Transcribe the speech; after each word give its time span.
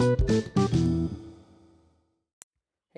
Hey 0.00 0.06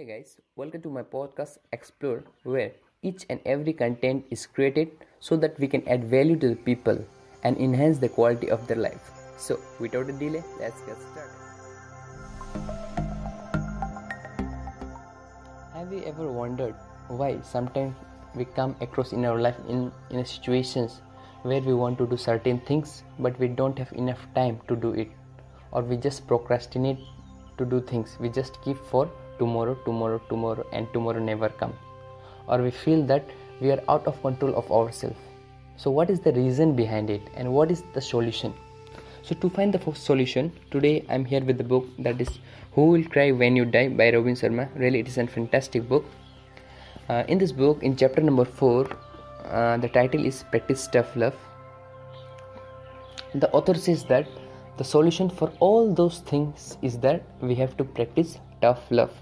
guys, 0.07 0.37
welcome 0.55 0.83
to 0.83 0.89
my 0.89 1.03
podcast 1.03 1.59
Explore, 1.73 2.23
where 2.45 2.71
each 3.03 3.27
and 3.29 3.41
every 3.45 3.73
content 3.73 4.25
is 4.31 4.47
created 4.47 4.93
so 5.19 5.37
that 5.39 5.59
we 5.59 5.67
can 5.67 5.83
add 5.89 6.05
value 6.05 6.37
to 6.37 6.51
the 6.51 6.55
people 6.55 7.05
and 7.43 7.57
enhance 7.59 7.99
the 7.99 8.09
quality 8.09 8.53
of 8.53 8.69
their 8.69 8.77
life. 8.77 9.11
So, 9.37 9.59
without 9.81 10.11
a 10.11 10.13
delay, 10.13 10.45
let's 10.61 10.81
get 10.83 10.97
started. 11.11 11.35
Have 15.75 15.93
you 15.93 16.05
ever 16.05 16.31
wondered 16.31 16.77
why 17.09 17.41
sometimes 17.41 17.97
we 18.37 18.45
come 18.45 18.77
across 18.81 19.13
in 19.13 19.25
our 19.25 19.41
life 19.41 19.57
in, 19.69 19.91
in 20.11 20.25
situations 20.25 21.01
where 21.43 21.63
we 21.63 21.75
want 21.75 21.99
to 21.99 22.07
do 22.07 22.17
certain 22.17 22.61
things 22.61 23.03
but 23.19 23.37
we 23.41 23.49
don't 23.49 23.77
have 23.77 23.93
enough 23.95 24.25
time 24.37 24.61
to 24.69 24.77
do 24.77 24.93
it 24.93 25.11
or 25.73 25.83
we 25.83 25.97
just 25.97 26.27
procrastinate 26.27 26.99
to 27.59 27.65
do 27.65 27.81
things. 27.81 28.17
We 28.21 28.29
just 28.29 28.61
keep 28.63 28.79
for 28.79 29.11
tomorrow 29.39 29.75
tomorrow 29.85 30.21
tomorrow 30.29 30.67
and 30.73 30.93
tomorrow 30.93 31.19
never 31.19 31.49
come. 31.49 31.75
Or 32.47 32.63
we 32.63 32.71
feel 32.71 33.03
that 33.07 33.25
we 33.61 33.71
are 33.71 33.83
out 33.89 34.07
of 34.07 34.21
control 34.23 34.55
of 34.55 34.71
ourselves. 34.71 35.17
So 35.77 35.91
what 35.91 36.11
is 36.11 36.21
the 36.21 36.33
reason 36.33 36.75
behind 36.77 37.11
it 37.11 37.23
and 37.35 37.53
what 37.53 37.71
is 37.71 37.83
the 37.95 38.01
solution? 38.01 38.55
So 39.23 39.35
to 39.37 39.49
find 39.49 39.73
the 39.73 39.95
solution 39.95 40.53
today 40.71 41.05
i'm 41.09 41.25
here 41.25 41.41
with 41.51 41.57
the 41.59 41.65
book 41.73 41.87
that 42.07 42.21
is 42.21 42.31
who 42.75 42.87
will 42.93 43.05
cry 43.05 43.31
when 43.31 43.57
you 43.57 43.65
die 43.65 43.89
by 43.89 44.11
robin 44.13 44.35
sharma. 44.35 44.69
Really 44.75 45.01
it 45.01 45.09
is 45.09 45.19
a 45.19 45.27
fantastic 45.27 45.89
book. 45.89 46.05
Uh, 47.09 47.25
in 47.29 47.39
this 47.39 47.53
book 47.53 47.83
in 47.83 47.97
chapter 47.97 48.21
number 48.21 48.45
4 48.45 48.87
uh, 49.45 49.77
the 49.77 49.89
title 49.89 50.25
is 50.25 50.45
practice 50.51 50.87
tough 50.87 51.17
love. 51.17 51.35
The 53.35 53.51
author 53.51 53.75
says 53.75 54.05
that 54.05 54.27
the 54.83 54.89
solution 54.89 55.29
for 55.39 55.49
all 55.61 55.95
those 55.99 56.19
things 56.31 56.77
is 56.89 56.95
that 56.99 57.23
we 57.49 57.55
have 57.55 57.77
to 57.81 57.85
practice 57.97 58.31
tough 58.63 58.81
love. 58.91 59.13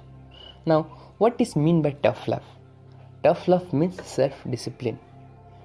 Now, 0.64 0.80
what 1.18 1.34
is 1.38 1.54
mean 1.54 1.82
by 1.82 1.90
tough 2.04 2.26
love? 2.32 2.46
Tough 3.24 3.46
love 3.46 3.66
means 3.74 4.02
self-discipline. 4.02 4.98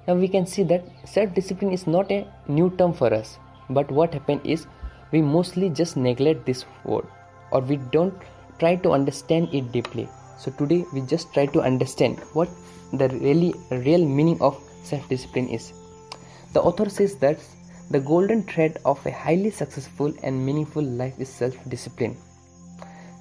Now 0.05 0.16
we 0.16 0.28
can 0.28 0.45
see 0.45 0.64
that 0.64 0.83
self-discipline 1.05 1.72
is 1.72 1.88
not 1.88 2.11
a 2.11 2.28
new 2.50 2.70
term 2.78 2.92
for 2.92 3.14
us, 3.14 3.38
but 3.70 3.89
what 3.89 4.14
happened 4.14 4.42
is 4.44 4.67
we 5.14 5.22
mostly 5.22 5.70
just 5.70 5.95
neglect 5.95 6.45
this 6.45 6.66
word 6.83 7.08
or 7.52 7.61
we 7.61 7.77
don't 7.95 8.27
try 8.59 8.75
to 8.75 8.92
understand 8.92 9.48
it 9.53 9.72
deeply. 9.72 10.09
So 10.38 10.52
today 10.52 10.83
we 10.94 11.02
just 11.14 11.33
try 11.33 11.45
to 11.45 11.61
understand 11.61 12.20
what 12.33 12.50
the 12.92 13.08
really 13.09 13.53
real 13.72 14.05
meaning 14.05 14.42
of 14.42 14.61
self-discipline 14.83 15.48
is. 15.48 15.72
The 16.52 16.61
author 16.61 16.89
says 16.89 17.16
that 17.20 17.39
the 17.91 18.00
golden 18.00 18.41
thread 18.44 18.80
of 18.83 19.05
a 19.05 19.11
highly 19.11 19.52
successful 19.52 20.14
and 20.23 20.44
meaningful 20.45 20.83
life 20.83 21.19
is 21.19 21.30
self 21.30 21.58
discipline. 21.69 22.17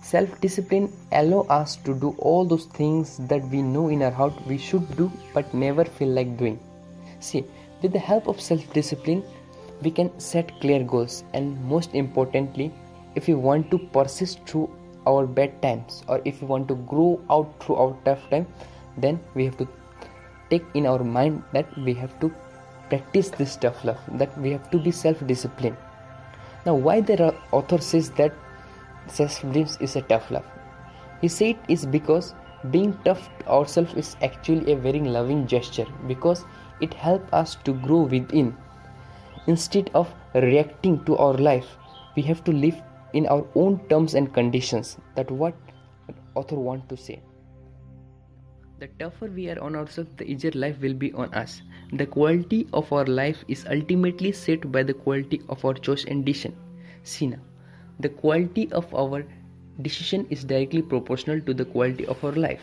Self 0.03 0.41
discipline 0.41 0.91
allows 1.13 1.49
us 1.51 1.77
to 1.77 1.95
do 1.95 2.15
all 2.19 2.45
those 2.47 2.65
things 2.67 3.19
that 3.29 3.47
we 3.49 3.61
know 3.61 3.89
in 3.89 4.03
our 4.03 4.11
heart 4.11 4.47
we 4.47 4.57
should 4.57 4.97
do 4.97 5.11
but 5.35 5.53
never 5.53 5.85
feel 5.85 6.09
like 6.09 6.37
doing. 6.39 6.59
See, 7.21 7.45
with 7.83 7.93
the 7.93 7.99
help 7.99 8.27
of 8.27 8.41
self 8.41 8.73
discipline, 8.73 9.23
we 9.83 9.91
can 9.91 10.19
set 10.19 10.59
clear 10.61 10.83
goals, 10.83 11.25
and 11.35 11.63
most 11.65 11.95
importantly, 11.95 12.73
if 13.15 13.29
we 13.29 13.35
want 13.35 13.71
to 13.71 13.79
persist 13.79 14.47
through 14.47 14.71
our 15.07 15.27
bad 15.27 15.61
times 15.61 16.03
or 16.09 16.23
if 16.25 16.41
we 16.41 16.47
want 16.47 16.69
to 16.69 16.75
grow 16.75 17.21
out 17.29 17.63
through 17.63 17.77
our 17.77 17.97
tough 18.05 18.29
time, 18.31 18.47
then 18.97 19.21
we 19.35 19.45
have 19.45 19.59
to 19.59 19.69
take 20.49 20.65
in 20.75 20.87
our 20.87 21.05
mind 21.05 21.43
that 21.53 21.67
we 21.79 21.93
have 21.93 22.19
to 22.21 22.33
practice 22.89 23.31
this 23.31 23.57
tough 23.57 23.85
love 23.85 23.99
that 24.19 24.37
we 24.39 24.51
have 24.51 24.71
to 24.71 24.79
be 24.79 24.91
self-disciplined. 24.91 25.77
Now 26.67 26.75
why 26.75 27.01
the 27.01 27.35
author 27.53 27.79
says 27.79 28.11
that 28.13 28.33
self-discipline 29.09 29.69
is 29.81 29.97
a 29.97 30.03
tough 30.03 30.31
love? 30.31 30.45
He 31.21 31.29
said 31.29 31.59
is 31.69 31.87
because 31.87 32.35
being 32.71 32.97
tough 33.05 33.29
to 33.41 33.49
ourselves 33.49 33.95
is 33.95 34.17
actually 34.23 34.73
a 34.73 34.77
very 34.77 35.01
loving 35.01 35.47
gesture 35.47 35.87
because 36.07 36.45
it 36.81 36.95
helps 36.95 37.33
us 37.33 37.57
to 37.65 37.73
grow 37.73 38.03
within. 38.03 38.57
Instead 39.47 39.91
of 39.95 40.13
reacting 40.35 41.05
to 41.05 41.17
our 41.17 41.35
life 41.35 41.67
we 42.17 42.23
have 42.23 42.43
to 42.45 42.53
live 42.53 42.81
in 43.13 43.27
our 43.27 43.47
own 43.55 43.81
terms 43.89 44.15
and 44.15 44.33
conditions. 44.33 44.97
That 45.15 45.31
what 45.31 45.55
author 46.35 46.57
want 46.57 46.89
to 46.89 46.97
say 46.97 47.21
the 48.85 48.91
tougher 49.03 49.29
we 49.35 49.49
are 49.51 49.61
on 49.61 49.77
ourselves, 49.77 50.11
the 50.19 50.31
easier 50.31 50.51
life 50.55 50.79
will 50.83 50.93
be 50.93 51.11
on 51.15 51.33
us. 51.33 51.63
The 51.93 52.07
quality 52.07 52.67
of 52.75 52.93
our 52.93 53.07
life 53.07 53.43
is 53.49 53.65
ultimately 53.75 54.33
set 54.33 54.71
by 54.71 54.83
the 54.83 54.93
quality 54.93 55.41
of 55.49 55.65
our 55.65 55.73
choice 55.73 56.05
and 56.05 56.25
decision. 56.25 56.55
Now, 57.23 57.39
the 57.99 58.11
quality 58.11 58.71
of 58.73 58.95
our 58.95 59.25
decision 59.81 60.27
is 60.29 60.45
directly 60.45 60.83
proportional 60.83 61.41
to 61.41 61.55
the 61.55 61.65
quality 61.65 62.07
of 62.07 62.23
our 62.23 62.33
life. 62.33 62.61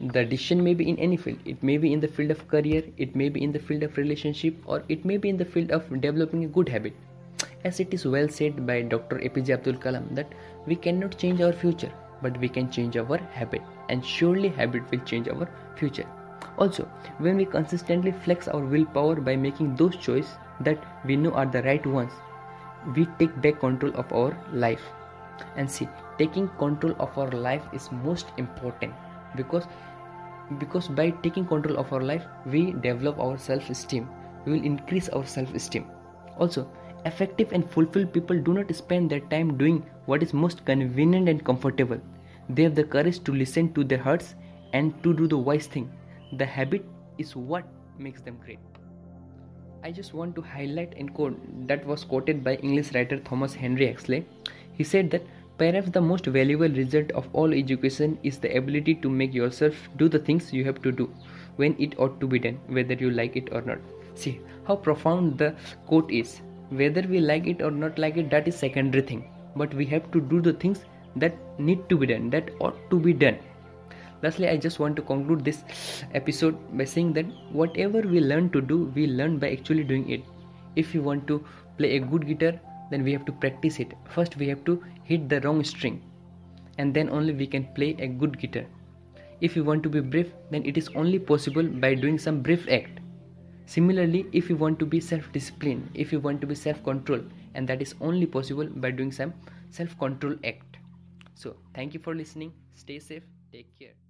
The 0.00 0.26
decision 0.26 0.62
may 0.62 0.74
be 0.74 0.90
in 0.90 0.98
any 0.98 1.16
field. 1.16 1.38
It 1.46 1.62
may 1.62 1.78
be 1.78 1.94
in 1.94 2.00
the 2.00 2.08
field 2.08 2.30
of 2.30 2.46
career, 2.48 2.82
it 2.98 3.16
may 3.16 3.30
be 3.30 3.42
in 3.42 3.52
the 3.52 3.58
field 3.58 3.84
of 3.84 3.96
relationship, 3.96 4.54
or 4.66 4.82
it 4.90 5.06
may 5.06 5.16
be 5.16 5.30
in 5.30 5.38
the 5.38 5.46
field 5.46 5.70
of 5.70 5.88
developing 6.02 6.44
a 6.44 6.48
good 6.48 6.68
habit. 6.68 6.92
As 7.64 7.80
it 7.80 7.94
is 7.94 8.04
well 8.04 8.28
said 8.28 8.66
by 8.66 8.82
Dr. 8.82 9.18
APJ 9.18 9.54
Abdul 9.54 9.74
Kalam 9.74 10.14
that 10.14 10.30
we 10.66 10.76
cannot 10.76 11.16
change 11.16 11.40
our 11.40 11.52
future, 11.52 11.92
but 12.26 12.38
we 12.44 12.48
can 12.58 12.70
change 12.76 12.96
our 12.96 13.18
habit. 13.38 13.62
And 13.88 14.04
surely 14.16 14.48
habit 14.60 14.90
will 14.90 15.08
change 15.12 15.28
our 15.28 15.48
future. 15.76 16.06
Also 16.58 16.88
when 17.18 17.36
we 17.36 17.44
consistently 17.56 18.12
flex 18.26 18.48
our 18.48 18.64
willpower 18.74 19.16
by 19.16 19.34
making 19.36 19.74
those 19.76 19.96
choices 19.96 20.36
that 20.60 20.84
we 21.04 21.16
know 21.16 21.32
are 21.32 21.46
the 21.46 21.62
right 21.62 21.86
ones 21.86 22.12
we 22.96 23.06
take 23.18 23.40
back 23.40 23.60
control 23.60 23.92
of 23.94 24.12
our 24.12 24.36
life. 24.52 24.82
And 25.56 25.70
see 25.70 25.88
taking 26.18 26.48
control 26.60 26.94
of 27.00 27.16
our 27.18 27.30
life 27.30 27.62
is 27.72 27.90
most 27.90 28.28
important 28.36 28.92
because 29.36 29.64
because 30.60 30.86
by 30.88 31.10
taking 31.26 31.46
control 31.46 31.78
of 31.78 31.92
our 31.92 32.02
life 32.02 32.24
we 32.46 32.72
develop 32.72 33.18
our 33.18 33.36
self-esteem. 33.38 34.08
We 34.44 34.52
will 34.52 34.64
increase 34.64 35.08
our 35.08 35.26
self-esteem. 35.26 35.86
Also 36.38 36.68
effective 37.06 37.52
and 37.52 37.68
fulfilled 37.70 38.12
people 38.12 38.38
do 38.38 38.52
not 38.54 38.74
spend 38.74 39.10
their 39.10 39.20
time 39.32 39.56
doing 39.58 39.84
what 40.06 40.22
is 40.22 40.32
most 40.32 40.64
convenient 40.64 41.28
and 41.28 41.44
comfortable 41.44 41.98
they 42.48 42.62
have 42.62 42.74
the 42.74 42.84
courage 42.84 43.22
to 43.24 43.32
listen 43.32 43.72
to 43.74 43.84
their 43.84 43.98
hearts 43.98 44.34
and 44.72 45.02
to 45.02 45.14
do 45.14 45.26
the 45.26 45.38
wise 45.38 45.66
thing. 45.66 45.90
The 46.38 46.46
habit 46.46 46.84
is 47.18 47.36
what 47.36 47.64
makes 47.98 48.20
them 48.20 48.38
great. 48.44 48.58
I 49.82 49.92
just 49.92 50.14
want 50.14 50.34
to 50.36 50.40
highlight 50.40 50.94
a 50.96 51.04
quote 51.04 51.38
that 51.68 51.86
was 51.86 52.04
quoted 52.04 52.42
by 52.42 52.54
English 52.56 52.92
writer 52.94 53.18
Thomas 53.18 53.54
Henry 53.54 53.86
Huxley. 53.86 54.26
He 54.72 54.84
said 54.84 55.10
that 55.10 55.22
perhaps 55.58 55.90
the 55.90 56.00
most 56.00 56.26
valuable 56.26 56.68
result 56.68 57.10
of 57.12 57.28
all 57.32 57.52
education 57.52 58.18
is 58.22 58.38
the 58.38 58.56
ability 58.56 58.94
to 58.96 59.10
make 59.10 59.34
yourself 59.34 59.74
do 59.96 60.08
the 60.08 60.18
things 60.18 60.52
you 60.52 60.64
have 60.64 60.80
to 60.82 60.90
do 60.90 61.12
when 61.56 61.76
it 61.78 61.98
ought 61.98 62.18
to 62.20 62.26
be 62.26 62.38
done, 62.38 62.58
whether 62.66 62.94
you 62.94 63.10
like 63.10 63.36
it 63.36 63.50
or 63.52 63.60
not. 63.60 63.78
See 64.14 64.40
how 64.66 64.76
profound 64.76 65.38
the 65.38 65.54
quote 65.86 66.10
is. 66.10 66.40
Whether 66.70 67.02
we 67.02 67.20
like 67.20 67.46
it 67.46 67.60
or 67.60 67.70
not 67.70 67.98
like 67.98 68.16
it, 68.16 68.30
that 68.30 68.48
is 68.48 68.56
secondary 68.56 69.02
thing. 69.02 69.30
But 69.54 69.74
we 69.74 69.84
have 69.86 70.10
to 70.12 70.20
do 70.20 70.40
the 70.40 70.54
things 70.54 70.84
that 71.16 71.34
need 71.58 71.88
to 71.88 71.96
be 71.96 72.06
done 72.06 72.30
that 72.30 72.50
ought 72.60 72.78
to 72.90 72.98
be 72.98 73.12
done. 73.12 73.38
Lastly 74.22 74.48
i 74.48 74.56
just 74.56 74.78
want 74.78 74.96
to 74.96 75.02
conclude 75.02 75.44
this 75.44 75.62
episode 76.14 76.56
by 76.78 76.84
saying 76.84 77.12
that 77.12 77.26
whatever 77.52 78.00
we 78.00 78.20
learn 78.20 78.50
to 78.50 78.60
do 78.60 78.90
we 78.94 79.06
learn 79.06 79.38
by 79.38 79.50
actually 79.50 79.84
doing 79.84 80.08
it. 80.10 80.22
If 80.76 80.94
you 80.94 81.02
want 81.02 81.26
to 81.28 81.44
play 81.78 81.96
a 81.96 82.00
good 82.00 82.26
guitar 82.26 82.58
then 82.90 83.04
we 83.04 83.12
have 83.12 83.24
to 83.26 83.32
practice 83.32 83.78
it. 83.80 83.92
First 84.08 84.36
we 84.36 84.48
have 84.48 84.64
to 84.64 84.82
hit 85.02 85.28
the 85.28 85.40
wrong 85.42 85.62
string 85.62 86.02
and 86.78 86.92
then 86.92 87.10
only 87.10 87.32
we 87.32 87.46
can 87.46 87.66
play 87.74 87.96
a 87.98 88.06
good 88.06 88.38
guitar. 88.38 88.64
If 89.40 89.56
you 89.56 89.64
want 89.64 89.82
to 89.82 89.88
be 89.88 90.00
brave 90.00 90.32
then 90.50 90.64
it 90.64 90.78
is 90.78 90.88
only 90.94 91.18
possible 91.18 91.62
by 91.62 91.94
doing 91.94 92.18
some 92.18 92.40
brave 92.40 92.68
act. 92.68 93.00
Similarly 93.66 94.26
if 94.32 94.48
you 94.50 94.56
want 94.56 94.78
to 94.78 94.86
be 94.86 95.00
self-disciplined 95.00 95.90
if 95.94 96.12
you 96.12 96.20
want 96.20 96.40
to 96.40 96.46
be 96.46 96.54
self-control 96.54 97.20
and 97.54 97.68
that 97.68 97.82
is 97.82 97.94
only 98.00 98.26
possible 98.26 98.66
by 98.66 98.90
doing 98.90 99.12
some 99.12 99.32
self-control 99.70 100.36
act 100.44 100.73
so, 101.34 101.56
thank 101.74 101.94
you 101.94 102.00
for 102.00 102.14
listening. 102.14 102.52
Stay 102.74 102.98
safe. 102.98 103.24
Take 103.52 103.78
care. 103.78 104.03